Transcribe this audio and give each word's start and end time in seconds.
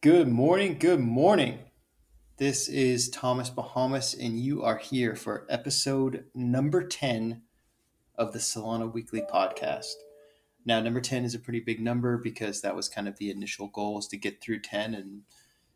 Good 0.00 0.28
morning. 0.28 0.78
Good 0.78 1.00
morning. 1.00 1.58
This 2.36 2.68
is 2.68 3.10
Thomas 3.10 3.50
Bahamas, 3.50 4.14
and 4.14 4.38
you 4.38 4.62
are 4.62 4.76
here 4.76 5.16
for 5.16 5.44
episode 5.48 6.26
number 6.36 6.86
10 6.86 7.42
of 8.14 8.32
the 8.32 8.38
Solana 8.38 8.92
Weekly 8.92 9.22
podcast. 9.22 9.94
Now, 10.64 10.78
number 10.78 11.00
10 11.00 11.24
is 11.24 11.34
a 11.34 11.40
pretty 11.40 11.58
big 11.58 11.80
number 11.80 12.16
because 12.16 12.60
that 12.60 12.76
was 12.76 12.88
kind 12.88 13.08
of 13.08 13.16
the 13.16 13.28
initial 13.28 13.66
goal 13.66 13.98
is 13.98 14.06
to 14.06 14.16
get 14.16 14.40
through 14.40 14.60
10 14.60 14.94
and 14.94 15.22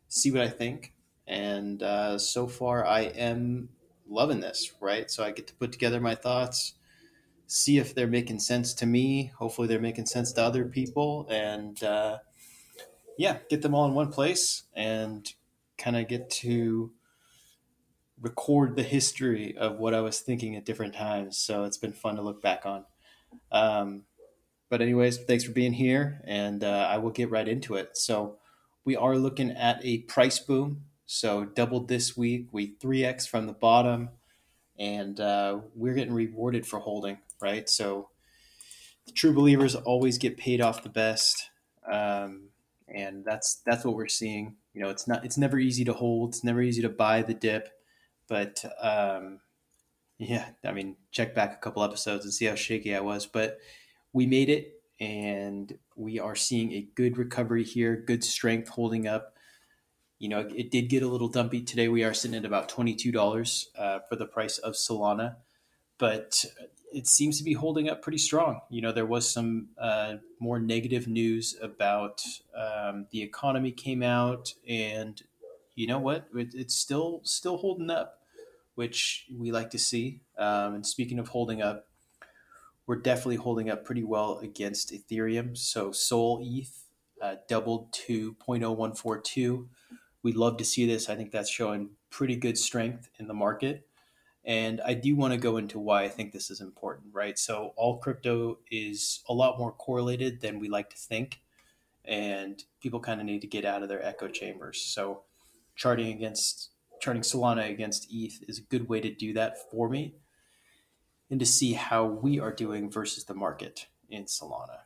see 0.07 0.31
what 0.31 0.39
I 0.39 0.47
think. 0.47 0.93
And 1.27 1.83
uh, 1.83 2.17
so 2.17 2.47
far, 2.47 2.85
I 2.85 3.01
am 3.01 3.67
loving 4.07 4.39
this, 4.39 4.71
right? 4.79 5.11
So 5.11 5.25
I 5.25 5.31
get 5.31 5.47
to 5.47 5.55
put 5.55 5.73
together 5.73 5.99
my 5.99 6.15
thoughts, 6.15 6.75
see 7.45 7.77
if 7.77 7.93
they're 7.93 8.07
making 8.07 8.39
sense 8.39 8.73
to 8.75 8.85
me. 8.85 9.33
Hopefully, 9.37 9.67
they're 9.67 9.81
making 9.81 10.05
sense 10.05 10.31
to 10.31 10.43
other 10.43 10.63
people. 10.63 11.27
And, 11.29 11.83
uh, 11.83 12.19
yeah, 13.17 13.37
get 13.49 13.61
them 13.61 13.75
all 13.75 13.85
in 13.87 13.93
one 13.93 14.11
place 14.11 14.63
and 14.73 15.31
kind 15.77 15.95
of 15.95 16.07
get 16.07 16.29
to 16.29 16.91
record 18.21 18.75
the 18.75 18.83
history 18.83 19.55
of 19.57 19.77
what 19.77 19.93
I 19.93 20.01
was 20.01 20.19
thinking 20.19 20.55
at 20.55 20.65
different 20.65 20.93
times. 20.93 21.37
So 21.37 21.63
it's 21.63 21.77
been 21.77 21.93
fun 21.93 22.15
to 22.15 22.21
look 22.21 22.41
back 22.41 22.65
on. 22.65 22.85
Um, 23.51 24.03
but, 24.73 24.81
anyways, 24.81 25.19
thanks 25.19 25.43
for 25.43 25.51
being 25.51 25.73
here, 25.73 26.19
and 26.25 26.63
uh, 26.63 26.87
I 26.89 26.97
will 26.97 27.11
get 27.11 27.29
right 27.29 27.47
into 27.47 27.75
it. 27.75 27.95
So, 27.95 28.37
we 28.83 28.95
are 28.95 29.15
looking 29.17 29.51
at 29.51 29.79
a 29.83 29.99
price 29.99 30.39
boom. 30.39 30.85
So, 31.05 31.45
doubled 31.45 31.89
this 31.89 32.17
week. 32.17 32.47
We 32.51 32.73
3x 32.83 33.27
from 33.27 33.45
the 33.45 33.53
bottom, 33.53 34.09
and 34.79 35.19
uh, 35.19 35.59
we're 35.75 35.93
getting 35.93 36.15
rewarded 36.15 36.65
for 36.65 36.79
holding, 36.79 37.19
right? 37.39 37.69
So, 37.69 38.09
the 39.05 39.11
true 39.11 39.31
believers 39.31 39.75
always 39.75 40.17
get 40.17 40.37
paid 40.37 40.59
off 40.59 40.81
the 40.81 40.89
best. 40.89 41.51
Um, 41.85 42.45
and 42.87 43.23
that's 43.25 43.55
that's 43.65 43.85
what 43.85 43.95
we're 43.95 44.07
seeing. 44.07 44.55
You 44.73 44.81
know, 44.81 44.89
it's 44.89 45.07
not 45.07 45.25
it's 45.25 45.37
never 45.37 45.59
easy 45.59 45.83
to 45.85 45.93
hold. 45.93 46.29
It's 46.29 46.43
never 46.43 46.61
easy 46.61 46.81
to 46.81 46.89
buy 46.89 47.21
the 47.21 47.33
dip, 47.33 47.69
but 48.27 48.63
um, 48.81 49.39
yeah, 50.17 50.49
I 50.63 50.71
mean, 50.71 50.95
check 51.11 51.35
back 51.35 51.53
a 51.53 51.61
couple 51.61 51.83
episodes 51.83 52.25
and 52.25 52.33
see 52.33 52.45
how 52.45 52.55
shaky 52.55 52.95
I 52.95 53.01
was. 53.01 53.25
But 53.25 53.59
we 54.13 54.25
made 54.25 54.49
it, 54.49 54.81
and 54.99 55.77
we 55.95 56.19
are 56.19 56.35
seeing 56.35 56.71
a 56.73 56.87
good 56.95 57.17
recovery 57.17 57.63
here, 57.63 57.95
good 57.95 58.23
strength 58.23 58.69
holding 58.69 59.07
up. 59.07 59.35
You 60.19 60.29
know, 60.29 60.49
it 60.55 60.71
did 60.71 60.89
get 60.89 61.03
a 61.03 61.07
little 61.07 61.27
dumpy 61.27 61.61
today. 61.61 61.89
We 61.89 62.03
are 62.03 62.13
sitting 62.13 62.37
at 62.37 62.45
about 62.45 62.69
twenty 62.69 62.95
two 62.95 63.11
dollars 63.11 63.69
uh, 63.77 63.99
for 64.07 64.15
the 64.15 64.25
price 64.25 64.57
of 64.57 64.73
Solana, 64.73 65.35
but 65.97 66.45
it 66.93 67.07
seems 67.07 67.37
to 67.37 67.43
be 67.43 67.53
holding 67.53 67.89
up 67.89 68.01
pretty 68.01 68.17
strong. 68.17 68.61
You 68.69 68.81
know, 68.81 68.91
there 68.91 69.05
was 69.05 69.29
some 69.29 69.69
uh, 69.77 70.15
more 70.39 70.59
negative 70.59 71.07
news 71.07 71.55
about 71.61 72.23
um, 72.55 73.07
the 73.11 73.21
economy 73.21 73.71
came 73.71 74.03
out, 74.03 74.53
and 74.67 75.21
you 75.75 75.87
know 75.87 75.99
what? 75.99 76.27
It, 76.35 76.53
it's 76.53 76.75
still 76.75 77.21
still 77.23 77.57
holding 77.57 77.89
up, 77.89 78.19
which 78.75 79.25
we 79.35 79.51
like 79.51 79.71
to 79.71 79.79
see. 79.79 80.21
Um, 80.37 80.75
and 80.75 80.85
speaking 80.85 81.19
of 81.19 81.29
holding 81.29 81.61
up, 81.61 81.87
we're 82.85 82.97
definitely 82.97 83.37
holding 83.37 83.69
up 83.69 83.85
pretty 83.85 84.03
well 84.03 84.39
against 84.39 84.91
Ethereum. 84.91 85.57
So 85.57 85.91
Sol 85.91 86.39
ETH 86.43 86.83
uh, 87.21 87.35
doubled 87.47 87.91
to 87.93 88.35
0.0142. 88.35 89.67
We'd 90.21 90.35
love 90.35 90.57
to 90.57 90.65
see 90.65 90.85
this. 90.85 91.09
I 91.09 91.15
think 91.15 91.31
that's 91.31 91.49
showing 91.49 91.91
pretty 92.09 92.35
good 92.35 92.57
strength 92.57 93.09
in 93.17 93.27
the 93.27 93.33
market. 93.33 93.87
And 94.45 94.81
I 94.81 94.93
do 94.93 95.15
want 95.15 95.33
to 95.33 95.39
go 95.39 95.57
into 95.57 95.79
why 95.79 96.03
I 96.03 96.09
think 96.09 96.33
this 96.33 96.51
is 96.51 96.59
important, 96.59 97.13
right? 97.13 97.39
So, 97.39 97.73
all 97.77 97.97
crypto 97.97 98.59
is 98.69 99.21
a 99.29 99.33
lot 99.33 99.57
more 99.57 99.71
correlated 99.71 100.41
than 100.41 100.59
we 100.59 100.67
like 100.67 100.89
to 100.89 100.97
think. 100.97 101.39
And 102.03 102.61
people 102.81 102.99
kind 102.99 103.21
of 103.21 103.25
need 103.25 103.41
to 103.41 103.47
get 103.47 103.63
out 103.63 103.83
of 103.83 103.89
their 103.89 104.03
echo 104.03 104.27
chambers. 104.27 104.81
So, 104.81 105.21
charting 105.75 106.11
against 106.11 106.71
charting 106.99 107.21
Solana 107.21 107.69
against 107.69 108.07
ETH 108.09 108.43
is 108.47 108.59
a 108.59 108.63
good 108.63 108.87
way 108.87 109.01
to 109.01 109.13
do 109.13 109.33
that 109.33 109.69
for 109.69 109.89
me 109.89 110.15
and 111.29 111.39
to 111.39 111.45
see 111.45 111.73
how 111.73 112.05
we 112.05 112.39
are 112.39 112.53
doing 112.53 112.89
versus 112.89 113.25
the 113.25 113.33
market 113.33 113.87
in 114.09 114.23
Solana. 114.23 114.79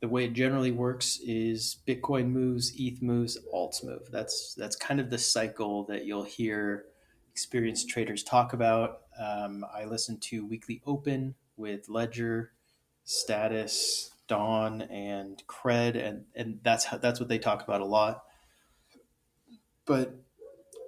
The 0.00 0.08
way 0.08 0.24
it 0.24 0.34
generally 0.34 0.70
works 0.70 1.18
is 1.26 1.78
Bitcoin 1.86 2.30
moves, 2.30 2.72
ETH 2.76 3.02
moves, 3.02 3.38
alts 3.52 3.84
move. 3.84 4.08
That's 4.10 4.54
that's 4.54 4.76
kind 4.76 5.00
of 5.00 5.10
the 5.10 5.18
cycle 5.18 5.84
that 5.84 6.04
you'll 6.04 6.24
hear 6.24 6.86
experienced 7.40 7.88
traders 7.88 8.22
talk 8.22 8.52
about. 8.52 9.00
Um, 9.18 9.64
I 9.74 9.86
listen 9.86 10.20
to 10.24 10.44
Weekly 10.46 10.82
Open 10.84 11.34
with 11.56 11.88
Ledger, 11.88 12.52
Status, 13.04 14.10
Dawn, 14.28 14.82
and 14.82 15.42
Cred, 15.48 15.96
and 15.96 16.26
and 16.34 16.60
that's 16.62 16.84
how, 16.84 16.98
that's 16.98 17.18
what 17.18 17.30
they 17.30 17.38
talk 17.38 17.62
about 17.62 17.80
a 17.80 17.86
lot. 17.86 18.24
But 19.86 20.16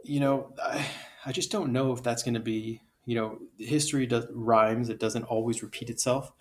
you 0.04 0.20
know, 0.20 0.52
I, 0.62 0.86
I 1.24 1.32
just 1.32 1.50
don't 1.50 1.72
know 1.72 1.92
if 1.92 2.02
that's 2.02 2.22
going 2.22 2.34
to 2.34 2.40
be 2.40 2.82
you 3.06 3.14
know 3.14 3.38
history 3.56 4.06
does 4.06 4.26
rhymes. 4.30 4.90
It 4.90 5.00
doesn't 5.00 5.24
always 5.24 5.62
repeat 5.62 5.88
itself, 5.88 6.32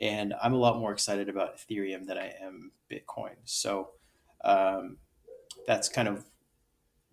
and 0.00 0.34
I'm 0.42 0.54
a 0.54 0.58
lot 0.58 0.80
more 0.80 0.90
excited 0.90 1.28
about 1.28 1.56
Ethereum 1.56 2.06
than 2.06 2.18
I 2.18 2.34
am 2.42 2.72
Bitcoin. 2.90 3.36
So 3.44 3.90
um, 4.44 4.96
that's 5.68 5.88
kind 5.88 6.08
of 6.08 6.24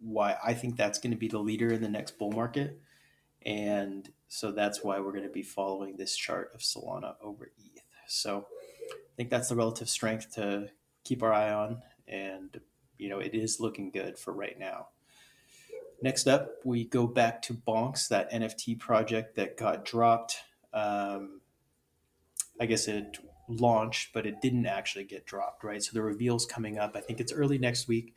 why 0.02 0.38
I 0.44 0.54
think 0.54 0.78
that's 0.78 1.00
going 1.00 1.12
to 1.12 1.18
be 1.18 1.28
the 1.28 1.40
leader 1.40 1.72
in 1.74 1.82
the 1.82 1.90
next 1.90 2.18
bull 2.18 2.32
market. 2.32 2.80
And 3.46 4.10
so 4.28 4.52
that's 4.52 4.84
why 4.84 5.00
we're 5.00 5.12
going 5.12 5.24
to 5.24 5.30
be 5.30 5.44
following 5.44 5.96
this 5.96 6.16
chart 6.16 6.52
of 6.54 6.62
Solana 6.62 7.16
over 7.22 7.52
ETH. 7.58 7.82
So 8.08 8.48
I 8.92 9.16
think 9.16 9.30
that's 9.30 9.50
the 9.50 9.56
relative 9.56 9.90
strength 9.90 10.36
to 10.36 10.70
keep 11.04 11.24
our 11.24 11.34
eye 11.34 11.52
on. 11.52 11.82
And, 12.08 12.60
you 12.98 13.10
know, 13.10 13.20
it 13.20 13.34
is 13.34 13.60
looking 13.60 13.92
good 13.92 14.18
for 14.18 14.34
right 14.34 14.58
now. 14.58 14.88
Next 16.02 16.28
up, 16.28 16.52
we 16.64 16.86
go 16.86 17.08
back 17.08 17.42
to 17.44 17.54
Bonkz, 17.54 18.08
that 18.08 18.32
NFT 18.32 18.80
project 18.80 19.36
that 19.36 19.58
got 19.58 19.84
dropped. 19.84 20.38
Um, 20.74 21.42
I 22.60 22.66
guess 22.66 22.88
it 22.88 23.18
launched, 23.50 24.14
but 24.14 24.26
it 24.26 24.42
didn't 24.42 24.66
actually 24.66 25.04
get 25.04 25.26
dropped, 25.26 25.64
right? 25.64 25.84
So 25.84 25.92
the 25.94 26.02
reveal's 26.02 26.46
coming 26.46 26.78
up. 26.78 26.96
I 26.96 27.02
think 27.02 27.20
it's 27.20 27.34
early 27.34 27.58
next 27.58 27.88
week. 27.88 28.14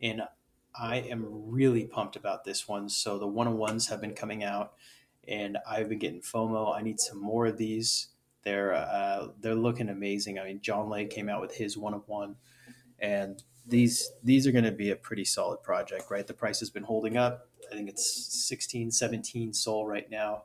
And 0.00 0.22
I 0.78 0.96
am 0.96 1.26
really 1.28 1.84
pumped 1.86 2.16
about 2.16 2.44
this 2.44 2.68
one. 2.68 2.88
So 2.88 3.18
the 3.18 3.26
one 3.26 3.46
on 3.46 3.56
ones 3.56 3.88
have 3.88 4.00
been 4.00 4.14
coming 4.14 4.44
out, 4.44 4.74
and 5.26 5.58
I've 5.68 5.88
been 5.88 5.98
getting 5.98 6.20
FOMO. 6.20 6.76
I 6.76 6.82
need 6.82 7.00
some 7.00 7.20
more 7.20 7.46
of 7.46 7.56
these. 7.56 8.08
They're 8.44 8.74
uh, 8.74 9.28
they're 9.40 9.54
looking 9.54 9.88
amazing. 9.88 10.38
I 10.38 10.44
mean, 10.44 10.60
John 10.60 10.88
Lay 10.88 11.06
came 11.06 11.28
out 11.28 11.40
with 11.40 11.56
his 11.56 11.76
one 11.76 11.94
of 11.94 12.06
one, 12.06 12.36
and 12.98 13.42
these 13.66 14.10
these 14.22 14.46
are 14.46 14.52
going 14.52 14.64
to 14.64 14.72
be 14.72 14.90
a 14.90 14.96
pretty 14.96 15.24
solid 15.24 15.62
project, 15.62 16.10
right? 16.10 16.26
The 16.26 16.34
price 16.34 16.60
has 16.60 16.70
been 16.70 16.84
holding 16.84 17.16
up. 17.16 17.48
I 17.70 17.74
think 17.74 17.88
it's 17.88 18.46
16, 18.46 18.92
17 18.92 19.52
SOL 19.52 19.86
right 19.86 20.08
now, 20.08 20.44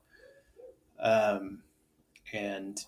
um, 1.00 1.62
and 2.34 2.80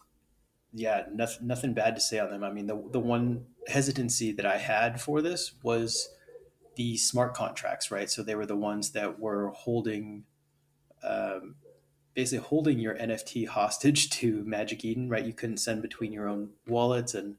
yeah, 0.74 1.04
nothing, 1.12 1.46
nothing 1.46 1.74
bad 1.74 1.94
to 1.96 2.02
say 2.02 2.18
on 2.18 2.32
them. 2.32 2.44
I 2.44 2.52
mean, 2.52 2.66
the 2.66 2.82
the 2.92 3.00
one 3.00 3.46
hesitancy 3.68 4.32
that 4.32 4.46
I 4.46 4.58
had 4.58 5.00
for 5.00 5.22
this 5.22 5.54
was 5.62 6.10
the 6.76 6.98
smart 6.98 7.34
contracts, 7.34 7.92
right? 7.92 8.10
So 8.10 8.24
they 8.24 8.36
were 8.36 8.46
the 8.46 8.56
ones 8.56 8.92
that 8.92 9.20
were 9.20 9.50
holding, 9.50 10.24
um, 11.04 11.56
basically 12.14 12.46
holding 12.46 12.80
your 12.80 12.96
NFT 12.96 13.48
hostage 13.48 14.10
to 14.22 14.44
Magic 14.46 14.84
Eden, 14.86 15.10
right? 15.10 15.26
You 15.26 15.34
couldn't 15.34 15.58
send 15.58 15.82
between 15.82 16.12
your 16.14 16.28
own 16.28 16.50
wallets, 16.68 17.14
and 17.14 17.36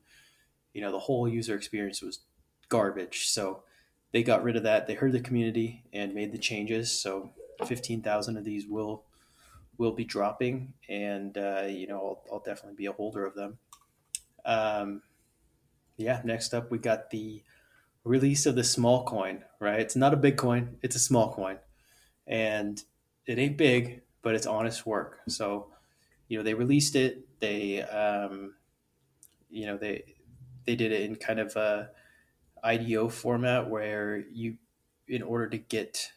you 0.72 0.80
know 0.80 0.92
the 0.92 1.00
whole 1.00 1.28
user 1.28 1.54
experience 1.54 2.02
was 2.02 2.20
garbage. 2.68 3.28
So 3.28 3.62
they 4.12 4.22
got 4.22 4.42
rid 4.42 4.56
of 4.56 4.62
that. 4.62 4.86
They 4.86 4.94
heard 4.94 5.12
the 5.12 5.20
community 5.20 5.84
and 5.92 6.14
made 6.14 6.32
the 6.32 6.38
changes. 6.38 6.90
So 6.92 7.30
fifteen 7.66 8.02
thousand 8.02 8.36
of 8.36 8.44
these 8.44 8.66
will 8.66 9.04
will 9.78 9.92
be 9.92 10.04
dropping, 10.04 10.74
and 10.88 11.36
uh, 11.36 11.66
you 11.68 11.86
know 11.86 11.98
I'll, 11.98 12.34
I'll, 12.34 12.40
definitely 12.40 12.76
be 12.76 12.86
a 12.86 12.92
holder 12.92 13.24
of 13.26 13.34
them. 13.34 13.58
Um, 14.44 15.02
yeah. 15.96 16.20
Next 16.24 16.54
up, 16.54 16.70
we 16.70 16.78
got 16.78 17.10
the 17.10 17.42
release 18.04 18.46
of 18.46 18.54
the 18.54 18.62
Smol 18.62 19.04
Coin, 19.06 19.44
right? 19.60 19.80
It's 19.80 19.96
not 19.96 20.14
a 20.14 20.18
big 20.18 20.36
coin, 20.36 20.76
it's 20.82 20.96
a 20.96 21.00
small 21.00 21.32
coin. 21.32 21.58
And 22.26 22.82
it 23.26 23.38
ain't 23.38 23.56
big, 23.56 24.02
but 24.22 24.34
it's 24.34 24.46
honest 24.46 24.86
work. 24.86 25.20
So, 25.28 25.68
you 26.28 26.38
know, 26.38 26.44
they 26.44 26.54
released 26.54 26.96
it, 26.96 27.26
they 27.40 27.82
um, 27.82 28.54
you 29.50 29.66
know, 29.66 29.76
they 29.76 30.14
they 30.66 30.76
did 30.76 30.92
it 30.92 31.02
in 31.02 31.16
kind 31.16 31.38
of 31.38 31.54
a 31.56 31.90
IDO 32.62 33.08
format 33.08 33.68
where 33.68 34.24
you 34.32 34.56
in 35.08 35.22
order 35.22 35.48
to 35.48 35.58
get 35.58 36.10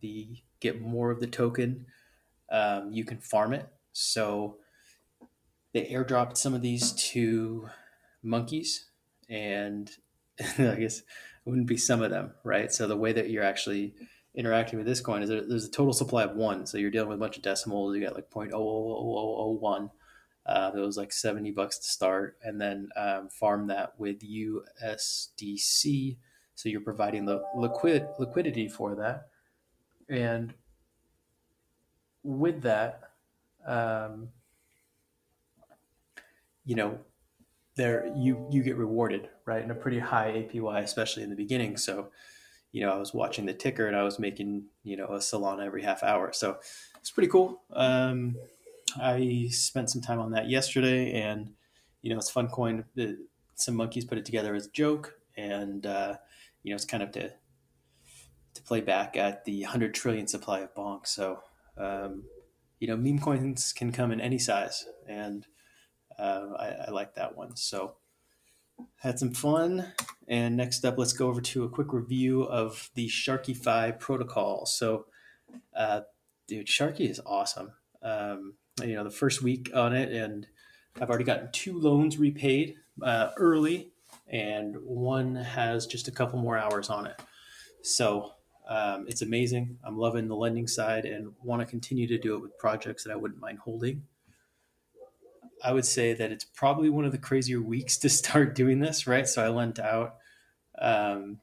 the 0.00 0.28
get 0.60 0.80
more 0.80 1.10
of 1.10 1.20
the 1.20 1.26
token, 1.26 1.86
um, 2.50 2.92
you 2.92 3.04
can 3.04 3.18
farm 3.18 3.52
it. 3.52 3.68
So 3.92 4.56
they 5.72 5.86
airdropped 5.86 6.36
some 6.36 6.54
of 6.54 6.62
these 6.62 6.92
to 7.12 7.68
monkeys 8.22 8.86
and 9.28 9.90
I 10.58 10.74
guess 10.76 11.00
it 11.00 11.04
wouldn't 11.44 11.66
be 11.66 11.76
some 11.76 12.02
of 12.02 12.10
them, 12.10 12.32
right? 12.44 12.72
So 12.72 12.86
the 12.86 12.96
way 12.96 13.12
that 13.12 13.30
you're 13.30 13.44
actually 13.44 13.94
interacting 14.34 14.78
with 14.78 14.86
this 14.86 15.00
coin 15.00 15.22
is 15.22 15.28
there's 15.28 15.66
a 15.66 15.70
total 15.70 15.92
supply 15.92 16.24
of 16.24 16.36
one. 16.36 16.66
So 16.66 16.78
you're 16.78 16.90
dealing 16.90 17.08
with 17.08 17.18
a 17.18 17.20
bunch 17.20 17.36
of 17.36 17.42
decimals. 17.42 17.94
You 17.94 18.04
got 18.04 18.14
like 18.14 18.30
0.00001. 18.30 19.90
Uh, 20.46 20.70
was 20.74 20.96
like 20.96 21.12
70 21.12 21.50
bucks 21.52 21.78
to 21.78 21.86
start, 21.86 22.38
and 22.42 22.60
then 22.60 22.88
um, 22.96 23.28
farm 23.28 23.66
that 23.68 23.92
with 23.98 24.20
USDC 24.20 26.16
So 26.54 26.68
you're 26.68 26.80
providing 26.80 27.26
the 27.26 27.42
liquid 27.54 28.08
liquidity 28.18 28.66
for 28.66 28.96
that, 28.96 29.28
and 30.08 30.54
with 32.22 32.62
that, 32.62 33.12
um, 33.66 34.30
you 36.64 36.74
know, 36.74 36.98
there 37.76 38.12
you 38.16 38.46
you 38.50 38.62
get 38.62 38.76
rewarded 38.76 39.28
right 39.44 39.62
in 39.62 39.70
a 39.70 39.74
pretty 39.74 39.98
high 39.98 40.32
APY, 40.32 40.82
especially 40.82 41.22
in 41.22 41.30
the 41.30 41.36
beginning. 41.36 41.76
So, 41.76 42.08
you 42.72 42.82
know, 42.84 42.92
I 42.92 42.96
was 42.96 43.14
watching 43.14 43.46
the 43.46 43.54
ticker 43.54 43.86
and 43.86 43.96
I 43.96 44.02
was 44.02 44.18
making 44.18 44.64
you 44.82 44.96
know 44.96 45.06
a 45.06 45.18
Solana 45.18 45.64
every 45.64 45.82
half 45.82 46.02
hour. 46.02 46.32
So 46.32 46.58
it's 46.98 47.10
pretty 47.10 47.28
cool. 47.28 47.62
Um, 47.72 48.36
I 49.00 49.48
spent 49.50 49.90
some 49.90 50.02
time 50.02 50.20
on 50.20 50.32
that 50.32 50.48
yesterday, 50.48 51.20
and 51.20 51.52
you 52.02 52.10
know, 52.10 52.16
it's 52.16 52.30
fun 52.30 52.48
coin. 52.48 52.84
Some 53.54 53.76
monkeys 53.76 54.04
put 54.04 54.18
it 54.18 54.24
together 54.24 54.54
as 54.54 54.66
a 54.66 54.70
joke, 54.70 55.18
and 55.36 55.86
uh, 55.86 56.16
you 56.62 56.70
know, 56.70 56.76
it's 56.76 56.84
kind 56.84 57.02
of 57.02 57.12
to 57.12 57.32
to 58.52 58.62
play 58.62 58.80
back 58.80 59.16
at 59.16 59.44
the 59.44 59.62
hundred 59.62 59.94
trillion 59.94 60.26
supply 60.26 60.60
of 60.60 60.74
bonk. 60.74 61.06
So, 61.06 61.40
um, 61.78 62.24
you 62.80 62.88
know, 62.88 62.96
meme 62.96 63.20
coins 63.20 63.72
can 63.72 63.92
come 63.92 64.10
in 64.12 64.20
any 64.20 64.38
size, 64.38 64.86
and 65.08 65.46
uh, 66.20 66.46
I, 66.58 66.66
I 66.88 66.90
like 66.90 67.14
that 67.14 67.36
one. 67.36 67.56
So, 67.56 67.96
had 68.96 69.18
some 69.18 69.32
fun. 69.32 69.92
And 70.28 70.56
next 70.56 70.84
up, 70.84 70.98
let's 70.98 71.12
go 71.12 71.28
over 71.28 71.40
to 71.40 71.64
a 71.64 71.68
quick 71.68 71.92
review 71.92 72.42
of 72.44 72.90
the 72.94 73.08
Sharky.Fi 73.08 73.92
protocol. 73.92 74.66
So, 74.66 75.06
uh, 75.74 76.02
dude, 76.46 76.66
Sharky 76.66 77.08
is 77.08 77.20
awesome. 77.26 77.72
Um, 78.02 78.54
you 78.82 78.94
know, 78.94 79.04
the 79.04 79.10
first 79.10 79.42
week 79.42 79.70
on 79.74 79.94
it, 79.94 80.12
and 80.12 80.46
I've 81.00 81.08
already 81.08 81.24
gotten 81.24 81.50
two 81.52 81.78
loans 81.78 82.18
repaid 82.18 82.76
uh, 83.02 83.30
early, 83.36 83.92
and 84.28 84.76
one 84.82 85.34
has 85.34 85.86
just 85.86 86.08
a 86.08 86.12
couple 86.12 86.38
more 86.38 86.56
hours 86.56 86.90
on 86.90 87.06
it. 87.06 87.20
So 87.82 88.32
um, 88.68 89.06
it's 89.08 89.22
amazing. 89.22 89.78
I'm 89.84 89.98
loving 89.98 90.28
the 90.28 90.36
lending 90.36 90.68
side 90.68 91.04
and 91.04 91.32
want 91.42 91.60
to 91.60 91.66
continue 91.66 92.06
to 92.06 92.18
do 92.18 92.36
it 92.36 92.42
with 92.42 92.56
projects 92.58 93.04
that 93.04 93.12
I 93.12 93.16
wouldn't 93.16 93.40
mind 93.40 93.58
holding. 93.58 94.02
I 95.62 95.72
would 95.72 95.84
say 95.84 96.14
that 96.14 96.32
it's 96.32 96.44
probably 96.44 96.90
one 96.90 97.04
of 97.04 97.12
the 97.12 97.18
crazier 97.18 97.60
weeks 97.60 97.98
to 97.98 98.08
start 98.08 98.54
doing 98.54 98.80
this, 98.80 99.06
right? 99.06 99.28
So 99.28 99.44
I 99.44 99.48
lent 99.48 99.78
out, 99.78 100.16
um, 100.78 101.40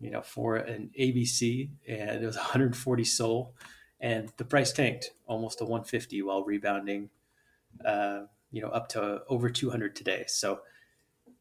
you 0.00 0.10
know, 0.10 0.22
for 0.22 0.56
an 0.56 0.90
ABC, 0.98 1.70
and 1.86 2.22
it 2.22 2.26
was 2.26 2.36
140 2.36 3.04
SOL, 3.04 3.54
and 4.00 4.32
the 4.36 4.44
price 4.44 4.72
tanked 4.72 5.12
almost 5.26 5.58
to 5.58 5.64
150 5.64 6.22
while 6.22 6.42
rebounding, 6.42 7.10
uh, 7.84 8.22
you 8.50 8.62
know, 8.62 8.68
up 8.68 8.88
to 8.88 9.22
over 9.28 9.48
200 9.48 9.94
today. 9.94 10.24
So 10.26 10.60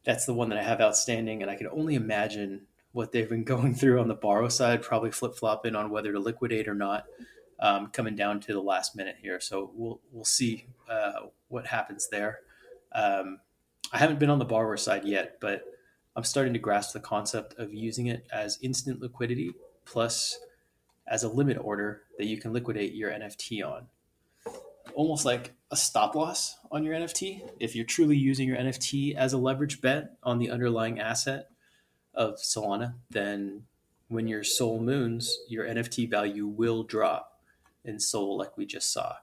that's 0.03 0.25
the 0.25 0.33
one 0.33 0.49
that 0.49 0.57
I 0.57 0.63
have 0.63 0.81
outstanding, 0.81 1.41
and 1.41 1.49
I 1.49 1.55
can 1.55 1.67
only 1.67 1.95
imagine 1.95 2.67
what 2.91 3.11
they've 3.11 3.29
been 3.29 3.43
going 3.45 3.73
through 3.73 3.99
on 3.99 4.07
the 4.07 4.15
borrow 4.15 4.49
side, 4.49 4.81
probably 4.81 5.11
flip 5.11 5.35
flopping 5.35 5.75
on 5.75 5.89
whether 5.89 6.11
to 6.11 6.19
liquidate 6.19 6.67
or 6.67 6.75
not, 6.75 7.05
um, 7.59 7.87
coming 7.87 8.15
down 8.15 8.39
to 8.41 8.53
the 8.53 8.61
last 8.61 8.95
minute 8.95 9.17
here. 9.21 9.39
So 9.39 9.71
we'll 9.73 10.01
we'll 10.11 10.25
see 10.25 10.65
uh, 10.91 11.27
what 11.47 11.65
happens 11.65 12.09
there. 12.09 12.39
Um, 12.93 13.39
I 13.93 13.97
haven't 13.97 14.19
been 14.19 14.29
on 14.29 14.39
the 14.39 14.45
borrower 14.45 14.77
side 14.77 15.05
yet, 15.05 15.37
but 15.39 15.63
I'm 16.15 16.23
starting 16.23 16.53
to 16.53 16.59
grasp 16.59 16.93
the 16.93 16.99
concept 16.99 17.57
of 17.57 17.73
using 17.73 18.07
it 18.07 18.27
as 18.31 18.59
instant 18.61 19.01
liquidity 19.01 19.53
plus 19.85 20.37
as 21.07 21.23
a 21.23 21.29
limit 21.29 21.57
order 21.59 22.01
that 22.17 22.25
you 22.25 22.37
can 22.37 22.51
liquidate 22.51 22.93
your 22.93 23.11
NFT 23.11 23.65
on. 23.65 23.87
Almost 24.93 25.25
like 25.25 25.53
a 25.71 25.77
stop 25.77 26.15
loss 26.15 26.57
on 26.69 26.83
your 26.83 26.93
NFT. 26.93 27.49
If 27.59 27.75
you're 27.75 27.85
truly 27.85 28.17
using 28.17 28.47
your 28.47 28.57
NFT 28.57 29.15
as 29.15 29.31
a 29.31 29.37
leverage 29.37 29.81
bet 29.81 30.17
on 30.23 30.39
the 30.39 30.49
underlying 30.49 30.99
asset 30.99 31.49
of 32.13 32.35
Solana, 32.35 32.95
then 33.09 33.63
when 34.09 34.27
your 34.27 34.43
SOL 34.43 34.81
moons, 34.81 35.37
your 35.47 35.65
NFT 35.65 36.09
value 36.09 36.45
will 36.45 36.83
drop 36.83 37.39
in 37.85 37.99
SOL, 37.99 38.37
like 38.37 38.57
we 38.57 38.65
just 38.65 38.91
saw. 38.91 39.15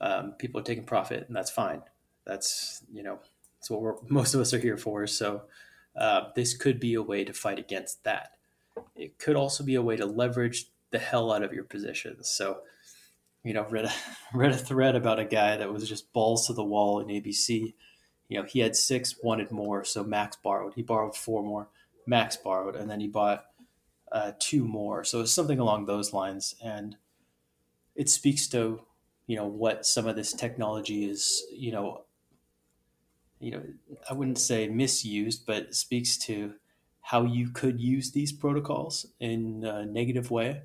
Um, 0.00 0.32
people 0.38 0.60
are 0.60 0.64
taking 0.64 0.84
profit, 0.84 1.26
and 1.26 1.36
that's 1.36 1.50
fine. 1.50 1.82
That's 2.26 2.82
you 2.92 3.02
know, 3.02 3.20
that's 3.66 3.70
what 3.70 3.80
we're, 3.80 3.94
most 4.08 4.34
of 4.34 4.40
us 4.40 4.54
are 4.54 4.58
here 4.58 4.76
for. 4.76 5.06
So 5.06 5.42
uh, 5.96 6.28
this 6.34 6.56
could 6.56 6.78
be 6.78 6.94
a 6.94 7.02
way 7.02 7.24
to 7.24 7.32
fight 7.32 7.58
against 7.58 8.04
that. 8.04 8.32
It 8.94 9.18
could 9.18 9.36
also 9.36 9.64
be 9.64 9.74
a 9.74 9.82
way 9.82 9.96
to 9.96 10.06
leverage 10.06 10.66
the 10.90 10.98
hell 10.98 11.32
out 11.32 11.42
of 11.42 11.52
your 11.52 11.64
positions. 11.64 12.28
So, 12.28 12.60
you 13.42 13.54
know, 13.54 13.66
read 13.70 13.86
a, 13.86 13.92
read 14.34 14.52
a 14.52 14.56
thread 14.56 14.94
about 14.94 15.18
a 15.18 15.24
guy 15.24 15.56
that 15.56 15.72
was 15.72 15.88
just 15.88 16.12
balls 16.12 16.46
to 16.46 16.52
the 16.52 16.64
wall 16.64 17.00
in 17.00 17.08
ABC. 17.08 17.74
You 18.28 18.40
know, 18.40 18.44
he 18.44 18.60
had 18.60 18.76
six, 18.76 19.16
wanted 19.22 19.50
more, 19.50 19.84
so 19.84 20.02
Max 20.02 20.36
borrowed. 20.36 20.74
He 20.74 20.82
borrowed 20.82 21.16
four 21.16 21.42
more. 21.42 21.68
Max 22.06 22.36
borrowed, 22.36 22.76
and 22.76 22.90
then 22.90 23.00
he 23.00 23.08
bought 23.08 23.46
uh, 24.12 24.32
two 24.38 24.64
more. 24.64 25.04
So 25.04 25.20
it's 25.20 25.32
something 25.32 25.58
along 25.58 25.86
those 25.86 26.12
lines, 26.12 26.54
and 26.62 26.96
it 27.94 28.08
speaks 28.08 28.46
to 28.48 28.82
you 29.26 29.36
know 29.36 29.46
what 29.46 29.86
some 29.86 30.06
of 30.06 30.16
this 30.16 30.32
technology 30.32 31.08
is. 31.08 31.44
You 31.52 31.72
know, 31.72 32.04
you 33.40 33.52
know, 33.52 33.62
I 34.08 34.14
wouldn't 34.14 34.38
say 34.38 34.68
misused, 34.68 35.46
but 35.46 35.74
speaks 35.74 36.16
to 36.18 36.54
how 37.00 37.22
you 37.24 37.50
could 37.50 37.80
use 37.80 38.10
these 38.10 38.32
protocols 38.32 39.06
in 39.20 39.64
a 39.64 39.86
negative 39.86 40.30
way 40.30 40.62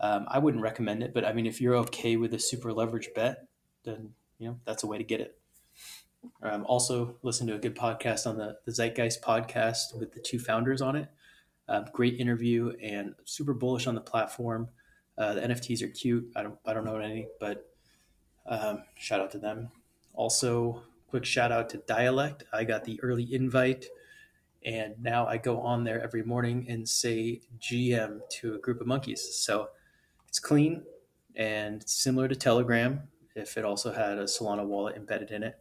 um, 0.00 0.26
I 0.28 0.38
wouldn't 0.38 0.62
recommend 0.62 1.02
it, 1.02 1.12
but 1.12 1.24
I 1.24 1.32
mean, 1.32 1.46
if 1.46 1.60
you're 1.60 1.76
okay 1.76 2.16
with 2.16 2.32
a 2.32 2.38
super 2.38 2.72
leverage 2.72 3.10
bet, 3.14 3.46
then 3.84 4.14
you 4.38 4.48
know 4.48 4.60
that's 4.64 4.82
a 4.82 4.86
way 4.86 4.96
to 4.96 5.04
get 5.04 5.20
it. 5.20 5.38
Um, 6.42 6.64
also, 6.66 7.16
listen 7.22 7.46
to 7.48 7.54
a 7.54 7.58
good 7.58 7.76
podcast 7.76 8.26
on 8.26 8.38
the, 8.38 8.56
the 8.64 8.72
Zeitgeist 8.72 9.22
podcast 9.22 9.94
with 9.98 10.12
the 10.12 10.20
two 10.20 10.38
founders 10.38 10.80
on 10.80 10.96
it. 10.96 11.08
Um, 11.68 11.84
great 11.92 12.18
interview 12.18 12.72
and 12.82 13.14
super 13.24 13.54
bullish 13.54 13.86
on 13.86 13.94
the 13.94 14.00
platform. 14.00 14.68
Uh, 15.18 15.34
the 15.34 15.42
NFTs 15.42 15.82
are 15.82 15.88
cute. 15.88 16.30
I 16.34 16.42
don't 16.42 16.58
I 16.64 16.72
don't 16.72 16.84
know 16.84 16.96
any, 16.96 17.28
but 17.38 17.69
um, 18.50 18.82
shout 18.96 19.20
out 19.20 19.30
to 19.30 19.38
them. 19.38 19.70
Also, 20.12 20.82
quick 21.06 21.24
shout 21.24 21.52
out 21.52 21.70
to 21.70 21.78
Dialect. 21.78 22.44
I 22.52 22.64
got 22.64 22.84
the 22.84 23.00
early 23.02 23.32
invite, 23.32 23.86
and 24.64 24.94
now 25.00 25.26
I 25.26 25.38
go 25.38 25.60
on 25.60 25.84
there 25.84 26.02
every 26.02 26.22
morning 26.22 26.66
and 26.68 26.86
say 26.86 27.40
GM 27.58 28.20
to 28.40 28.54
a 28.54 28.58
group 28.58 28.80
of 28.80 28.86
monkeys. 28.86 29.36
So 29.36 29.68
it's 30.28 30.40
clean 30.40 30.82
and 31.36 31.88
similar 31.88 32.28
to 32.28 32.36
Telegram 32.36 33.02
if 33.36 33.56
it 33.56 33.64
also 33.64 33.92
had 33.92 34.18
a 34.18 34.24
Solana 34.24 34.66
wallet 34.66 34.96
embedded 34.96 35.30
in 35.30 35.44
it. 35.44 35.56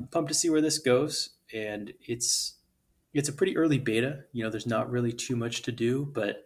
I'm 0.00 0.08
pumped 0.08 0.28
to 0.28 0.34
see 0.34 0.50
where 0.50 0.60
this 0.60 0.78
goes, 0.78 1.30
and 1.54 1.92
it's 2.06 2.56
it's 3.14 3.28
a 3.28 3.32
pretty 3.32 3.56
early 3.56 3.78
beta. 3.78 4.24
You 4.32 4.44
know, 4.44 4.50
there's 4.50 4.66
not 4.66 4.90
really 4.90 5.12
too 5.12 5.36
much 5.36 5.62
to 5.62 5.72
do, 5.72 6.10
but 6.12 6.44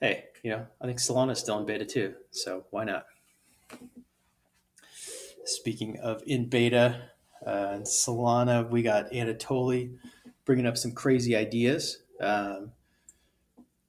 hey, 0.00 0.24
you 0.42 0.50
know, 0.50 0.66
I 0.80 0.86
think 0.86 0.98
Solana 0.98 1.32
is 1.32 1.38
still 1.40 1.58
in 1.58 1.66
beta 1.66 1.84
too, 1.84 2.14
so 2.30 2.64
why 2.70 2.84
not? 2.84 3.06
Speaking 5.50 5.98
of 5.98 6.22
in 6.26 6.48
beta, 6.48 7.10
uh, 7.44 7.78
Solana, 7.82 8.68
we 8.68 8.82
got 8.82 9.10
Anatoly 9.10 9.96
bringing 10.44 10.66
up 10.66 10.76
some 10.76 10.92
crazy 10.92 11.34
ideas. 11.34 11.98
Um, 12.20 12.72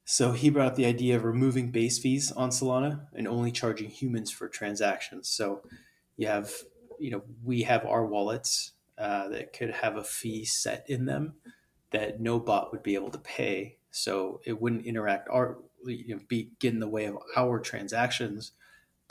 so 0.05 0.31
he 0.31 0.49
brought 0.49 0.67
up 0.67 0.75
the 0.75 0.85
idea 0.85 1.15
of 1.15 1.23
removing 1.23 1.71
base 1.71 1.99
fees 1.99 2.31
on 2.31 2.49
Solana 2.49 3.07
and 3.13 3.27
only 3.27 3.51
charging 3.51 3.89
humans 3.89 4.31
for 4.31 4.47
transactions. 4.47 5.29
So 5.29 5.61
you 6.17 6.27
have, 6.27 6.51
you 6.99 7.11
know, 7.11 7.21
we 7.43 7.63
have 7.63 7.85
our 7.85 8.05
wallets 8.05 8.71
uh, 8.97 9.29
that 9.29 9.53
could 9.53 9.71
have 9.71 9.97
a 9.97 10.03
fee 10.03 10.45
set 10.45 10.85
in 10.89 11.05
them 11.05 11.35
that 11.91 12.19
no 12.19 12.39
bot 12.39 12.71
would 12.71 12.83
be 12.83 12.95
able 12.95 13.11
to 13.11 13.19
pay. 13.19 13.77
So 13.91 14.41
it 14.45 14.61
wouldn't 14.61 14.85
interact 14.85 15.29
our, 15.29 15.59
you 15.85 16.15
know, 16.15 16.21
be 16.27 16.51
get 16.59 16.73
in 16.73 16.79
the 16.79 16.87
way 16.87 17.05
of 17.05 17.17
our 17.35 17.59
transactions, 17.59 18.51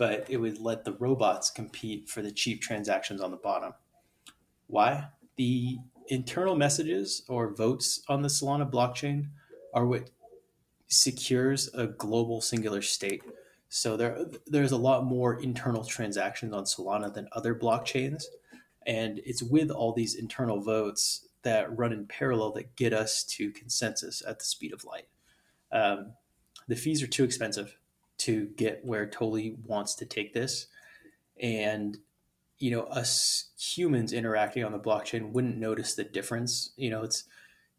but 0.01 0.25
it 0.31 0.39
would 0.39 0.59
let 0.59 0.83
the 0.83 0.95
robots 0.95 1.51
compete 1.51 2.09
for 2.09 2.23
the 2.23 2.33
cheap 2.33 2.63
transactions 2.63 3.21
on 3.21 3.31
the 3.31 3.37
bottom. 3.37 3.75
Why? 4.67 5.09
The 5.37 5.77
internal 6.09 6.57
messages 6.57 7.23
or 7.29 7.55
votes 7.55 8.03
on 8.09 8.23
the 8.23 8.29
Solana 8.29 8.69
blockchain 8.69 9.27
are 9.75 9.85
what 9.85 10.09
secures 10.87 11.69
a 11.75 11.87
global 11.87 12.41
singular 12.41 12.81
state. 12.81 13.23
So 13.69 13.99
there, 13.99 14.25
there's 14.47 14.73
a 14.73 14.79
lot 14.79 15.05
more 15.05 15.39
internal 15.39 15.85
transactions 15.85 16.55
on 16.55 16.65
Solana 16.65 17.13
than 17.13 17.29
other 17.33 17.55
blockchains, 17.55 18.25
and 18.87 19.21
it's 19.27 19.43
with 19.43 19.71
all 19.71 19.93
these 19.93 20.15
internal 20.15 20.63
votes 20.63 21.29
that 21.43 21.77
run 21.77 21.93
in 21.93 22.07
parallel 22.07 22.53
that 22.53 22.75
get 22.75 22.95
us 22.95 23.23
to 23.25 23.51
consensus 23.51 24.23
at 24.27 24.39
the 24.39 24.47
speed 24.47 24.73
of 24.73 24.83
light. 24.83 25.09
Um, 25.71 26.15
the 26.69 26.75
fees 26.75 27.03
are 27.03 27.07
too 27.07 27.25
expensive 27.25 27.77
to 28.21 28.47
get 28.57 28.85
where 28.85 29.07
Toly 29.07 29.57
wants 29.67 29.95
to 29.97 30.07
take 30.07 30.33
this, 30.35 30.67
and 31.41 31.99
you 32.59 32.71
know 32.71 32.83
us 32.85 33.51
humans 33.59 34.13
interacting 34.13 34.65
on 34.65 34.73
the 34.73 34.79
blockchain 34.79 35.33
wouldn't 35.33 35.59
notice 35.59 35.95
the 35.95 36.05
difference. 36.05 36.73
You 36.77 36.91
know, 36.91 37.03
it's 37.03 37.25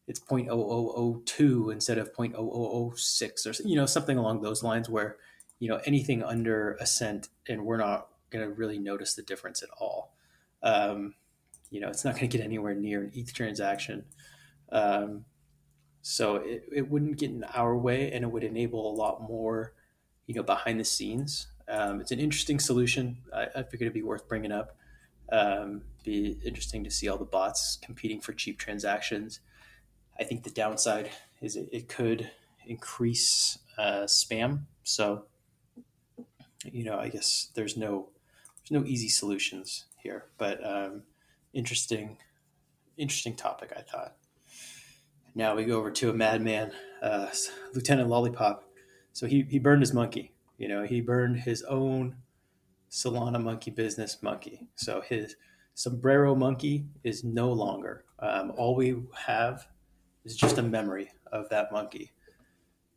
it's 0.07 0.19
0.0002 0.19 1.71
instead 1.71 1.98
of 1.98 2.13
0.0006 2.13 3.45
or 3.48 3.67
you 3.67 3.75
know 3.75 3.86
something 3.86 4.17
along 4.17 4.41
those 4.41 4.63
lines 4.63 4.89
where 4.89 5.17
you 5.60 5.69
know 5.69 5.79
anything 5.86 6.24
under 6.24 6.74
a 6.79 6.86
cent 6.86 7.29
and 7.48 7.65
we're 7.65 7.77
not 7.77 8.07
going 8.31 8.43
to 8.45 8.51
really 8.53 8.79
notice 8.79 9.13
the 9.15 9.21
difference 9.21 9.62
at 9.63 9.69
all. 9.79 10.13
Um, 10.63 11.15
you 11.69 11.79
know 11.81 11.89
it's 11.89 12.03
not 12.05 12.15
going 12.15 12.29
to 12.29 12.38
get 12.38 12.43
anywhere 12.43 12.75
near 12.75 13.03
an 13.03 13.12
eth 13.15 13.33
transaction. 13.33 14.05
Um, 14.71 15.25
So 16.01 16.38
it, 16.38 16.63
it 16.71 16.89
wouldn't 16.89 17.17
get 17.19 17.29
in 17.31 17.43
our 17.53 17.75
way 17.77 18.12
and 18.12 18.24
it 18.24 18.31
would 18.31 18.43
enable 18.43 18.91
a 18.91 18.95
lot 18.95 19.21
more, 19.21 19.74
you 20.31 20.35
know, 20.35 20.43
behind 20.43 20.79
the 20.79 20.85
scenes. 20.85 21.47
Um, 21.67 22.00
it's 22.00 22.11
an 22.11 22.19
interesting 22.19 22.57
solution. 22.57 23.17
I, 23.35 23.47
I 23.53 23.63
figured 23.63 23.81
it'd 23.81 23.93
be 23.93 24.01
worth 24.01 24.29
bringing 24.29 24.53
up. 24.53 24.77
Um, 25.29 25.81
be 26.05 26.38
interesting 26.45 26.85
to 26.85 26.89
see 26.89 27.09
all 27.09 27.17
the 27.17 27.25
bots 27.25 27.77
competing 27.81 28.21
for 28.21 28.31
cheap 28.31 28.57
transactions. 28.57 29.41
I 30.17 30.23
think 30.23 30.43
the 30.43 30.50
downside 30.50 31.09
is 31.41 31.57
it, 31.57 31.67
it 31.73 31.89
could 31.89 32.31
increase 32.65 33.59
uh, 33.77 34.03
spam. 34.03 34.61
So, 34.83 35.25
you 36.63 36.85
know, 36.85 36.97
I 36.97 37.09
guess 37.09 37.50
there's 37.53 37.75
no 37.75 38.07
there's 38.59 38.81
no 38.81 38.88
easy 38.88 39.09
solutions 39.09 39.85
here, 39.97 40.27
but 40.38 40.65
um, 40.65 41.03
interesting 41.53 42.17
interesting 42.95 43.35
topic. 43.35 43.73
I 43.75 43.81
thought. 43.81 44.15
Now 45.35 45.55
we 45.55 45.65
go 45.65 45.77
over 45.77 45.91
to 45.91 46.09
a 46.09 46.13
madman, 46.13 46.71
uh, 47.01 47.27
Lieutenant 47.73 48.09
Lollipop. 48.09 48.70
So 49.13 49.27
he, 49.27 49.44
he 49.50 49.60
burned 49.60 49.82
his 49.82 49.94
monkey. 49.94 50.34
You 50.58 50.68
know, 50.68 50.84
he 50.84 51.01
burned 51.01 51.39
his 51.39 51.63
own 51.63 52.15
Solana 52.89 53.41
monkey 53.41 53.72
business 53.72 54.22
monkey. 54.22 54.68
So 54.75 55.01
his 55.01 55.36
sombrero 55.74 56.36
monkey 56.36 56.86
is 57.03 57.24
no 57.24 57.51
longer. 57.51 58.06
Um, 58.20 58.51
all 58.58 58.75
we 58.75 58.96
have 59.25 59.68
is 60.24 60.36
just 60.36 60.58
a 60.58 60.63
memory 60.63 61.10
of 61.32 61.50
that 61.50 61.72
monkey. 61.72 62.12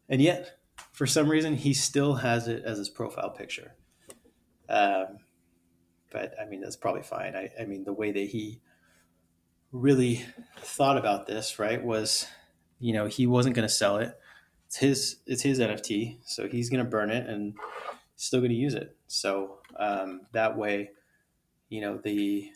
And 0.09 0.21
yet, 0.21 0.59
for 0.93 1.07
some 1.07 1.29
reason, 1.29 1.55
he 1.55 1.73
still 1.73 2.15
has 2.15 2.49
it 2.49 2.63
as 2.65 2.79
his 2.79 2.91
profile 2.91 3.31
picture. 3.31 3.75
Um, 4.69 5.19
but 6.11 6.35
I 6.41 6.47
mean, 6.47 6.61
that's 6.61 6.77
probably 6.77 7.03
fine. 7.03 7.35
I, 7.35 7.51
I 7.61 7.65
mean, 7.65 7.85
the 7.85 7.93
way 7.93 8.13
that 8.13 8.29
he 8.29 8.61
really 9.73 10.25
thought 10.59 10.99
about 10.99 11.27
this, 11.27 11.59
right, 11.59 11.83
was, 11.83 12.27
you 12.79 12.93
know, 12.93 13.07
he 13.07 13.27
wasn't 13.27 13.57
going 13.57 13.67
to 13.67 13.75
sell 13.75 13.97
it. 13.99 14.17
It's 14.75 14.81
his, 14.81 15.17
it's 15.25 15.43
his 15.43 15.61
NFT, 15.61 16.17
so 16.25 16.49
he's 16.49 16.69
to 16.69 16.91
burn 16.91 17.13
it 17.13 17.29
and 17.29 17.55
still 18.17 18.41
to 18.51 18.57
use 18.57 18.75
it. 18.75 18.97
So 19.07 19.59
um, 19.79 20.23
that 20.33 20.57
way, 20.57 20.91
you 21.69 21.81
know, 21.81 21.97
the 21.97 22.51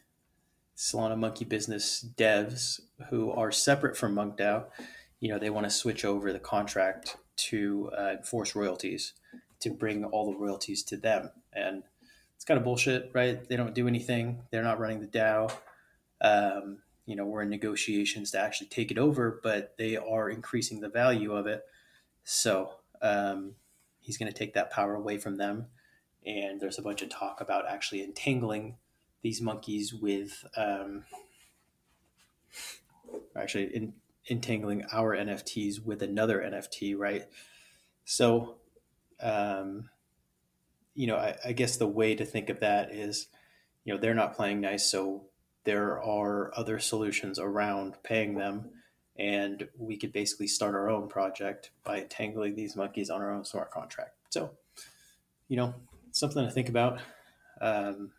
Solana 0.76 1.16
Monkey 1.16 1.44
Business 1.44 2.04
devs 2.16 2.80
who 3.10 3.30
are 3.30 3.52
separate 3.52 3.96
from 3.96 4.16
MonkDAO, 4.16 4.64
you 5.20 5.28
know, 5.28 5.38
they 5.38 5.50
want 5.50 5.66
to 5.66 5.70
switch 5.70 6.04
over 6.04 6.32
the 6.32 6.40
contract 6.40 7.18
to 7.37 7.88
uh, 7.96 8.14
enforce 8.16 8.56
royalties 8.56 9.12
to 9.60 9.70
bring 9.70 10.04
all 10.04 10.32
the 10.32 10.37
royalties 10.37 10.82
to 10.82 10.96
them. 10.96 11.30
And 11.52 11.84
it's 12.34 12.44
kind 12.44 12.58
of 12.58 12.64
bullshit, 12.64 13.12
right? 13.14 13.48
They 13.48 13.54
don't 13.54 13.76
do 13.76 13.87
anything. 13.87 14.42
They're 14.50 14.64
not 14.64 14.80
running 14.80 15.00
the 15.00 15.06
DAO. 15.06 15.52
Um, 16.20 16.78
you 17.06 17.16
know 17.16 17.25
we're 17.25 17.42
in 17.42 17.48
negotiations 17.48 18.32
to 18.32 18.40
actually 18.40 18.66
take 18.66 18.90
it 18.90 18.98
over, 18.98 19.40
but 19.42 19.75
they 19.78 19.96
are 19.96 20.28
increasing 20.28 20.80
the 20.80 20.90
value 20.90 21.32
of 21.32 21.46
it. 21.46 21.64
So 22.30 22.75
um, 23.00 23.54
he's 24.00 24.18
going 24.18 24.30
to 24.30 24.38
take 24.38 24.52
that 24.52 24.70
power 24.70 24.94
away 24.94 25.16
from 25.16 25.37
them. 25.37 25.68
And 26.26 26.61
there's 26.61 26.78
a 26.78 26.82
bunch 26.82 27.00
of 27.00 27.08
talk 27.08 27.40
about 27.40 27.66
actually 27.66 28.04
entangling 28.04 28.76
these 29.23 29.40
monkeys 29.40 29.94
with, 29.94 30.44
um, 30.54 31.04
actually 33.35 33.75
in, 33.75 33.94
entangling 34.28 34.85
our 34.92 35.16
NFTs 35.16 35.82
with 35.82 36.02
another 36.02 36.40
NFT, 36.40 36.99
right? 36.99 37.25
So, 38.04 38.56
um, 39.20 39.88
you 40.94 41.06
know, 41.06 41.16
I, 41.16 41.35
I 41.47 41.52
guess 41.52 41.78
the 41.78 41.87
way 41.87 42.14
to 42.14 42.26
think 42.26 42.50
of 42.50 42.61
that 42.61 42.92
is, 42.92 43.28
you 43.85 43.94
know, 43.94 43.99
they're 43.99 44.12
not 44.12 44.37
playing 44.37 44.61
nice, 44.61 44.90
so 44.90 45.25
there 45.64 46.02
are 46.02 46.52
other 46.54 46.78
solutions 46.78 47.38
around 47.38 47.94
paying 48.02 48.35
them 48.35 48.68
and 49.18 49.68
we 49.76 49.96
could 49.96 50.12
basically 50.12 50.46
start 50.46 50.75
our 50.75 50.88
own 50.88 51.08
project 51.08 51.70
by 51.84 51.98
entangling 51.98 52.54
these 52.54 52.76
monkeys 52.76 53.10
on 53.10 53.20
our 53.20 53.32
own 53.32 53.44
smart 53.44 53.70
contract. 53.70 54.14
So 54.30 54.50
you 55.48 55.56
know 55.56 55.75
something 56.12 56.44
to 56.44 56.50
think 56.50 56.68
about. 56.68 57.00
Um, 57.60 58.12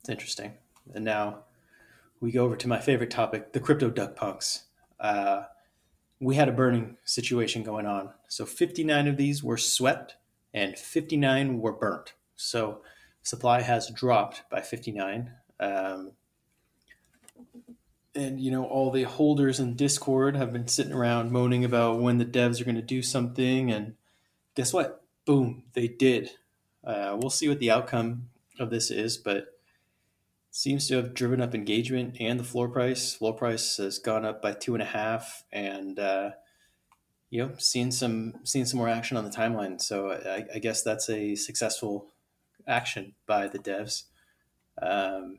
it's 0.00 0.08
interesting. 0.08 0.54
And 0.94 1.04
now 1.04 1.44
we 2.20 2.32
go 2.32 2.44
over 2.44 2.56
to 2.56 2.68
my 2.68 2.80
favorite 2.80 3.10
topic 3.10 3.52
the 3.52 3.60
crypto 3.60 3.90
duck 3.90 4.16
punks. 4.16 4.64
Uh, 4.98 5.44
we 6.20 6.36
had 6.36 6.48
a 6.48 6.52
burning 6.52 6.96
situation 7.04 7.62
going 7.62 7.86
on. 7.86 8.10
So 8.28 8.46
59 8.46 9.08
of 9.08 9.16
these 9.16 9.42
were 9.42 9.56
swept 9.56 10.16
and 10.54 10.78
59 10.78 11.58
were 11.58 11.72
burnt. 11.72 12.14
So 12.36 12.82
supply 13.22 13.62
has 13.62 13.90
dropped 13.90 14.42
by 14.50 14.60
59. 14.60 15.32
Um, 15.58 16.12
and 18.22 18.40
you 18.40 18.50
know 18.50 18.64
all 18.64 18.90
the 18.90 19.02
holders 19.02 19.60
in 19.60 19.74
discord 19.74 20.36
have 20.36 20.52
been 20.52 20.68
sitting 20.68 20.92
around 20.92 21.32
moaning 21.32 21.64
about 21.64 22.00
when 22.00 22.18
the 22.18 22.24
devs 22.24 22.60
are 22.60 22.64
going 22.64 22.76
to 22.76 22.82
do 22.82 23.02
something 23.02 23.70
and 23.70 23.94
guess 24.54 24.72
what? 24.72 25.04
Boom 25.24 25.64
they 25.74 25.88
did. 25.88 26.30
Uh, 26.84 27.16
we'll 27.20 27.30
see 27.30 27.48
what 27.48 27.58
the 27.58 27.70
outcome 27.70 28.28
of 28.58 28.70
this 28.70 28.90
is 28.90 29.16
but 29.16 29.58
seems 30.50 30.86
to 30.88 30.96
have 30.96 31.14
driven 31.14 31.40
up 31.40 31.54
engagement 31.54 32.16
and 32.20 32.38
the 32.38 32.44
floor 32.44 32.68
price. 32.68 33.14
Floor 33.14 33.32
price 33.32 33.78
has 33.78 33.98
gone 33.98 34.24
up 34.24 34.42
by 34.42 34.52
two 34.52 34.74
and 34.74 34.82
a 34.82 34.86
half 34.86 35.44
and 35.52 35.98
uh, 35.98 36.30
you 37.30 37.42
know 37.42 37.52
seeing 37.58 37.90
some 37.90 38.34
seeing 38.44 38.66
some 38.66 38.78
more 38.78 38.88
action 38.88 39.16
on 39.16 39.24
the 39.24 39.30
timeline. 39.30 39.80
So 39.80 40.10
I, 40.10 40.46
I 40.54 40.58
guess 40.58 40.82
that's 40.82 41.08
a 41.08 41.34
successful 41.34 42.08
action 42.66 43.14
by 43.26 43.48
the 43.48 43.58
devs. 43.58 44.04
Um, 44.80 45.38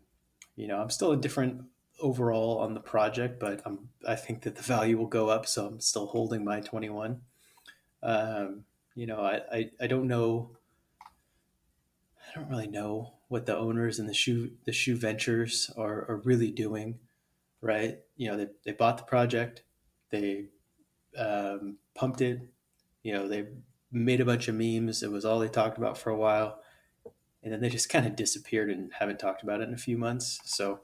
you 0.55 0.67
know, 0.67 0.77
I'm 0.77 0.89
still 0.89 1.11
indifferent 1.11 1.63
overall 2.03 2.59
on 2.59 2.73
the 2.73 2.79
project, 2.79 3.39
but 3.39 3.61
I'm, 3.65 3.89
I 4.07 4.15
think 4.15 4.41
that 4.43 4.55
the 4.55 4.61
value 4.61 4.97
will 4.97 5.07
go 5.07 5.29
up. 5.29 5.47
So 5.47 5.65
I'm 5.65 5.79
still 5.79 6.07
holding 6.07 6.43
my 6.43 6.59
21. 6.59 7.21
Um, 8.03 8.65
you 8.95 9.07
know, 9.07 9.21
I, 9.21 9.41
I, 9.51 9.69
I 9.81 9.87
don't 9.87 10.07
know. 10.07 10.51
I 11.01 12.39
don't 12.39 12.49
really 12.49 12.67
know 12.67 13.13
what 13.27 13.45
the 13.45 13.57
owners 13.57 13.99
and 13.99 14.07
the 14.07 14.13
shoe 14.13 14.51
the 14.65 14.71
shoe 14.71 14.95
ventures 14.95 15.71
are, 15.77 16.05
are 16.09 16.21
really 16.23 16.51
doing, 16.51 16.99
right? 17.61 17.99
You 18.17 18.29
know, 18.29 18.37
they, 18.37 18.47
they 18.65 18.71
bought 18.73 18.97
the 18.97 19.03
project, 19.03 19.63
they 20.09 20.45
um, 21.17 21.77
pumped 21.95 22.21
it, 22.21 22.41
you 23.01 23.13
know, 23.13 23.27
they 23.27 23.47
made 23.91 24.21
a 24.21 24.25
bunch 24.25 24.47
of 24.47 24.55
memes. 24.55 25.03
It 25.03 25.11
was 25.11 25.25
all 25.25 25.39
they 25.39 25.47
talked 25.47 25.77
about 25.77 25.97
for 25.97 26.09
a 26.09 26.17
while 26.17 26.59
and 27.43 27.51
then 27.51 27.59
they 27.59 27.69
just 27.69 27.89
kind 27.89 28.07
of 28.07 28.15
disappeared 28.15 28.69
and 28.69 28.91
haven't 28.99 29.19
talked 29.19 29.43
about 29.43 29.61
it 29.61 29.67
in 29.67 29.73
a 29.73 29.77
few 29.77 29.97
months. 29.97 30.39
So 30.45 30.79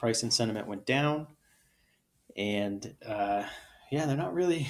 price 0.00 0.22
and 0.22 0.32
sentiment 0.32 0.66
went 0.66 0.86
down, 0.86 1.28
and 2.36 2.94
uh, 3.06 3.44
yeah, 3.92 4.06
they're 4.06 4.16
not 4.16 4.34
really 4.34 4.66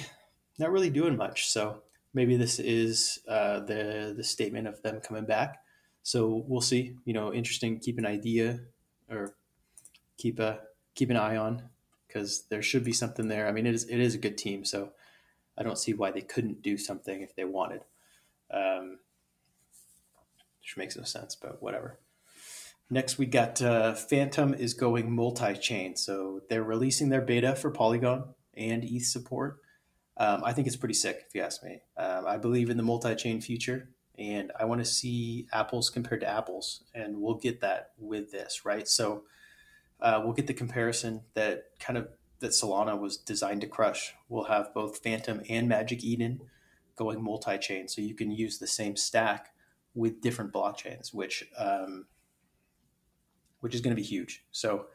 not 0.59 0.71
really 0.71 0.89
doing 0.89 1.17
much. 1.17 1.49
So 1.49 1.81
maybe 2.13 2.35
this 2.35 2.59
is 2.59 3.19
uh, 3.27 3.61
the 3.61 4.13
the 4.15 4.23
statement 4.23 4.67
of 4.67 4.81
them 4.83 4.99
coming 4.99 5.25
back. 5.25 5.63
So 6.03 6.43
we'll 6.47 6.61
see. 6.61 6.95
You 7.05 7.13
know, 7.13 7.33
interesting. 7.33 7.79
Keep 7.79 7.97
an 7.97 8.05
idea 8.05 8.59
or 9.09 9.35
keep 10.17 10.37
a 10.39 10.59
keep 10.93 11.09
an 11.09 11.17
eye 11.17 11.37
on 11.37 11.63
because 12.07 12.43
there 12.49 12.61
should 12.61 12.83
be 12.83 12.93
something 12.93 13.29
there. 13.29 13.47
I 13.47 13.53
mean, 13.53 13.65
it 13.65 13.73
is 13.73 13.85
it 13.85 13.99
is 13.99 14.13
a 14.13 14.19
good 14.19 14.37
team, 14.37 14.65
so 14.65 14.91
I 15.57 15.63
don't 15.63 15.79
see 15.79 15.93
why 15.93 16.11
they 16.11 16.21
couldn't 16.21 16.61
do 16.61 16.77
something 16.77 17.21
if 17.21 17.35
they 17.35 17.45
wanted. 17.45 17.81
Um, 18.53 18.99
which 20.59 20.75
makes 20.75 20.97
no 20.97 21.03
sense, 21.03 21.35
but 21.35 21.63
whatever. 21.63 21.99
Next, 22.93 23.17
we 23.17 23.25
got 23.25 23.61
uh, 23.61 23.93
Phantom 23.93 24.53
is 24.53 24.73
going 24.73 25.15
multi 25.15 25.53
chain. 25.53 25.95
So 25.95 26.41
they're 26.49 26.61
releasing 26.61 27.07
their 27.07 27.21
beta 27.21 27.55
for 27.55 27.71
Polygon 27.71 28.25
and 28.53 28.83
ETH 28.83 29.05
support. 29.05 29.59
Um, 30.17 30.43
I 30.43 30.51
think 30.51 30.67
it's 30.67 30.75
pretty 30.75 30.93
sick, 30.93 31.23
if 31.25 31.33
you 31.33 31.41
ask 31.41 31.63
me. 31.63 31.79
Um, 31.95 32.25
I 32.27 32.35
believe 32.35 32.69
in 32.69 32.75
the 32.75 32.83
multi 32.83 33.15
chain 33.15 33.39
future, 33.39 33.91
and 34.19 34.51
I 34.59 34.65
want 34.65 34.81
to 34.81 34.85
see 34.85 35.47
apples 35.53 35.89
compared 35.89 36.19
to 36.19 36.27
apples, 36.27 36.83
and 36.93 37.21
we'll 37.21 37.37
get 37.37 37.61
that 37.61 37.91
with 37.97 38.29
this, 38.33 38.65
right? 38.65 38.85
So 38.85 39.23
uh, 40.01 40.19
we'll 40.21 40.33
get 40.33 40.47
the 40.47 40.53
comparison 40.53 41.21
that 41.33 41.67
kind 41.79 41.97
of 41.97 42.09
that 42.39 42.51
Solana 42.51 42.99
was 42.99 43.15
designed 43.15 43.61
to 43.61 43.67
crush. 43.67 44.13
We'll 44.27 44.45
have 44.45 44.73
both 44.73 45.01
Phantom 45.01 45.41
and 45.47 45.69
Magic 45.69 46.03
Eden 46.03 46.41
going 46.97 47.23
multi 47.23 47.57
chain, 47.57 47.87
so 47.87 48.01
you 48.01 48.15
can 48.15 48.31
use 48.31 48.57
the 48.57 48.67
same 48.67 48.97
stack 48.97 49.53
with 49.95 50.21
different 50.21 50.51
blockchains, 50.51 51.13
which 51.13 51.45
um, 51.57 52.05
which 53.61 53.73
is 53.73 53.81
going 53.81 53.95
to 53.95 54.01
be 54.01 54.07
huge. 54.07 54.43
So 54.51 54.85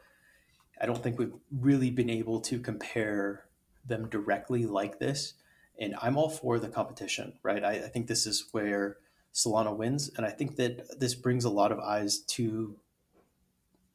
I 0.79 0.85
don't 0.85 1.01
think 1.01 1.17
we've 1.17 1.33
really 1.51 1.89
been 1.89 2.09
able 2.09 2.39
to 2.41 2.59
compare 2.59 3.45
them 3.85 4.07
directly 4.07 4.65
like 4.65 4.99
this. 4.99 5.33
And 5.79 5.95
I'm 6.01 6.17
all 6.17 6.29
for 6.29 6.59
the 6.59 6.69
competition, 6.69 7.33
right? 7.43 7.63
I, 7.63 7.71
I 7.71 7.87
think 7.89 8.07
this 8.07 8.25
is 8.25 8.47
where 8.51 8.97
Solana 9.33 9.75
wins, 9.75 10.09
and 10.17 10.25
I 10.25 10.31
think 10.31 10.55
that 10.55 10.99
this 10.99 11.13
brings 11.13 11.45
a 11.45 11.49
lot 11.49 11.71
of 11.71 11.79
eyes 11.79 12.19
to, 12.19 12.75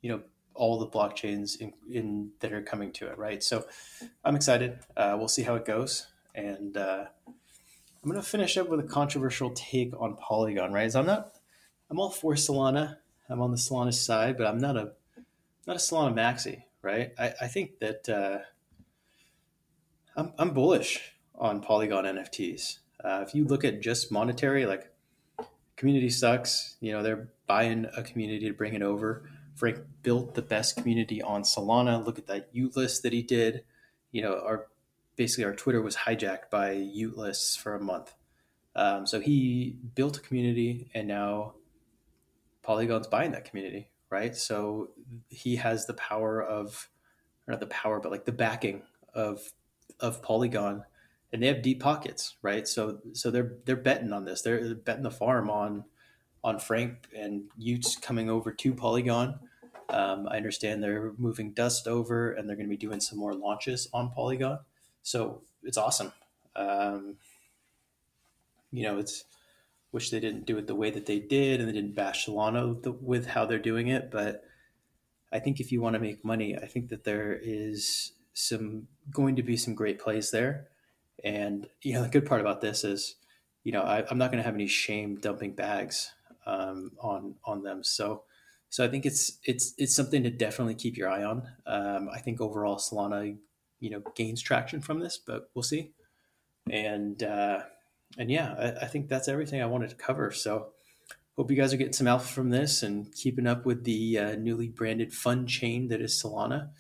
you 0.01 0.11
know, 0.11 0.23
all 0.55 0.79
the 0.79 0.87
blockchains 0.87 1.61
in, 1.61 1.73
in 1.91 2.31
that 2.41 2.53
are 2.53 2.63
coming 2.63 2.93
to 2.93 3.09
it, 3.09 3.19
right? 3.19 3.43
So 3.43 3.67
I'm 4.25 4.37
excited. 4.37 4.79
Uh, 4.97 5.17
we'll 5.19 5.27
see 5.27 5.43
how 5.43 5.57
it 5.57 5.65
goes, 5.65 6.07
and 6.35 6.77
uh, 6.77 7.07
I'm 7.27 8.11
going 8.11 8.23
to 8.23 8.29
finish 8.29 8.57
up 8.57 8.69
with 8.69 8.79
a 8.79 8.85
controversial 8.85 9.51
take 9.51 9.93
on 10.01 10.17
Polygon, 10.17 10.73
right? 10.73 10.93
So 10.93 11.01
I'm 11.01 11.07
not, 11.07 11.33
I'm 11.91 11.99
all 11.99 12.11
for 12.11 12.35
Solana. 12.35 12.99
I'm 13.33 13.41
on 13.41 13.51
the 13.51 13.57
Solana 13.57 13.95
side, 13.95 14.37
but 14.37 14.47
I'm 14.47 14.59
not 14.59 14.77
a, 14.77 14.93
not 15.67 15.77
a 15.77 15.79
Solana 15.79 16.15
maxi, 16.15 16.65
right? 16.83 17.13
I, 17.19 17.33
I 17.43 17.49
think 17.49 17.79
that, 17.81 18.09
uh, 18.09 18.39
I'm, 20.17 20.33
I'm 20.39 20.51
bullish 20.51 21.15
on 21.35 21.61
Polygon 21.61 22.05
NFTs. 22.05 22.79
Uh, 23.03 23.25
if 23.27 23.35
you 23.35 23.45
look 23.45 23.65
at 23.65 23.81
just 23.81 24.13
monetary, 24.13 24.67
like 24.67 24.93
community 25.77 26.11
sucks, 26.11 26.77
you 26.81 26.93
know, 26.93 27.03
they're 27.03 27.29
buying 27.47 27.87
a 27.97 28.03
community 28.03 28.47
to 28.47 28.55
bring 28.55 28.75
it 28.75 28.83
over. 28.83 29.29
Frank 29.55 29.79
built 30.03 30.35
the 30.35 30.43
best 30.43 30.77
community 30.77 31.21
on 31.21 31.43
Solana. 31.43 32.05
Look 32.05 32.19
at 32.19 32.27
that 32.27 32.49
U 32.53 32.71
list 32.75 33.03
that 33.03 33.13
he 33.13 33.23
did. 33.23 33.65
You 34.11 34.23
know, 34.23 34.41
our 34.45 34.67
basically 35.17 35.45
our 35.45 35.55
Twitter 35.55 35.83
was 35.83 35.97
hijacked 35.97 36.51
by 36.51 36.73
U 36.73 37.13
lists 37.15 37.57
for 37.57 37.75
a 37.75 37.81
month. 37.81 38.15
Um, 38.75 39.07
so 39.07 39.21
he 39.21 39.77
built 39.95 40.17
a 40.17 40.21
community, 40.21 40.91
and 40.95 41.07
now 41.07 41.55
Polygon's 42.63 43.07
buying 43.07 43.33
that 43.33 43.45
community, 43.45 43.89
right? 44.11 44.37
So 44.37 44.91
he 45.29 45.57
has 45.57 45.87
the 45.87 45.95
power 45.95 46.43
of, 46.43 46.89
not 47.49 47.61
the 47.61 47.67
power, 47.67 48.01
but 48.01 48.13
like 48.13 48.25
the 48.25 48.33
backing 48.33 48.83
of 49.15 49.53
of 50.01 50.23
Polygon, 50.23 50.85
and 51.33 51.43
they 51.43 51.47
have 51.47 51.63
deep 51.63 51.81
pockets, 51.81 52.37
right? 52.43 52.67
So 52.67 52.99
so 53.13 53.31
they're 53.31 53.55
they're 53.65 53.77
betting 53.77 54.13
on 54.13 54.25
this. 54.25 54.43
They're 54.43 54.75
betting 54.75 55.03
the 55.03 55.11
farm 55.11 55.51
on 55.51 55.85
on 56.45 56.59
Frank 56.59 57.09
and 57.17 57.45
y00ts 57.61 58.01
coming 58.01 58.29
over 58.29 58.53
to 58.53 58.75
Polygon. 58.75 59.39
Um, 59.89 60.27
I 60.29 60.37
understand 60.37 60.83
they're 60.83 61.13
moving 61.19 61.53
Dust 61.53 61.87
over, 61.87 62.33
and 62.33 62.49
they're 62.49 62.57
going 62.57 62.67
to 62.67 62.71
be 62.71 62.77
doing 62.77 63.01
some 63.01 63.19
more 63.19 63.35
launches 63.35 63.89
on 63.93 64.11
Polygon. 64.11 64.59
So 65.03 65.43
it's 65.63 65.77
awesome. 65.77 66.13
Um, 66.57 67.17
you 68.73 68.85
know, 68.85 68.99
it's 68.99 69.25
wish 69.93 70.11
they 70.11 70.21
didn't 70.21 70.47
do 70.47 70.59
it 70.59 70.67
the 70.67 70.75
way 70.75 70.91
that 70.91 71.07
they 71.07 71.19
did, 71.19 71.61
and 71.61 71.69
they 71.69 71.73
didn't 71.73 71.95
bash 71.95 72.27
Solana 72.27 72.83
the, 72.83 72.93
with 72.93 73.27
how 73.27 73.45
they're 73.45 73.59
doing 73.59 73.89
it. 73.89 74.11
But 74.11 74.43
I 75.31 75.39
think 75.39 75.61
if 75.61 75.71
you 75.71 75.81
want 75.81 75.95
to 75.95 76.01
make 76.01 76.25
money, 76.25 76.57
I 76.57 76.67
think 76.67 76.89
that 76.89 77.05
there 77.05 77.39
is 77.41 78.13
some 78.35 78.89
going 79.11 79.37
to 79.37 79.43
be 79.43 79.57
some 79.57 79.75
great 79.75 79.99
plays 79.99 80.31
there. 80.31 80.69
And 81.23 81.69
you 81.83 81.95
know, 81.95 82.03
the 82.03 82.09
good 82.09 82.27
part 82.27 82.41
about 82.41 82.61
this 82.61 82.85
is, 82.85 83.17
you 83.65 83.73
know, 83.73 83.83
I, 83.83 84.11
am 84.11 84.19
not 84.19 84.31
going 84.31 84.43
to 84.43 84.47
have 84.47 84.55
any 84.55 84.67
shame 84.67 85.21
dumping 85.21 85.55
bags 85.55 86.11
um, 86.47 86.93
on 86.99 87.37
on 87.45 87.63
them. 87.63 87.85
So, 87.85 88.25
so 88.71 88.85
I 88.85 88.89
think 88.89 89.07
it's 89.07 89.39
it's 89.45 89.75
it's 89.79 89.95
something 89.95 90.23
to 90.23 90.31
definitely 90.31 90.75
keep 90.75 90.97
your 90.97 91.09
eye 91.09 91.23
on. 91.25 91.47
Um, 91.67 92.09
I 92.13 92.19
think 92.19 92.41
overall 92.41 92.77
Solana, 92.77 93.37
you 93.79 93.91
know, 93.91 94.03
gains 94.17 94.43
traction 94.43 94.81
from 94.81 95.01
this, 95.01 95.19
but 95.19 95.51
we'll 95.55 95.63
see. 95.63 95.93
And 96.71 97.23
uh, 97.23 97.63
and 98.19 98.31
yeah, 98.31 98.55
I, 98.59 98.85
I 98.85 98.87
think 98.87 99.09
that's 99.09 99.29
everything 99.29 99.63
I 99.63 99.67
wanted 99.67 99.91
to 99.91 99.97
cover. 99.97 100.31
So 100.31 100.69
hope 101.37 101.51
you 101.51 101.57
guys 101.57 101.73
are 101.73 101.77
getting 101.79 101.93
some 101.93 102.07
alpha 102.07 102.29
from 102.33 102.51
this 102.51 102.83
and 102.83 103.13
keeping 103.15 103.47
up 103.47 103.65
with 103.65 103.85
the 103.85 104.19
uh, 104.19 104.37
newly 104.37 104.69
branded 104.69 105.13
fun 105.13 105.47
chain 105.47 105.89
that 105.89 106.01
is 106.01 106.21
Solana. 106.23 106.71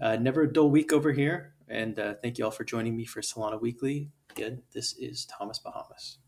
Uh, 0.00 0.16
never 0.16 0.42
a 0.42 0.52
dull 0.52 0.70
week 0.70 0.92
over 0.92 1.12
here. 1.12 1.54
And 1.68 1.98
uh, 1.98 2.14
thank 2.22 2.38
you 2.38 2.44
all 2.44 2.50
for 2.50 2.64
joining 2.64 2.96
me 2.96 3.06
for 3.06 3.22
Solana 3.22 3.60
Weekly. 3.60 4.10
Again, 4.30 4.62
this 4.72 4.94
is 4.98 5.24
Thomas 5.26 5.58
Bahamas. 5.58 6.18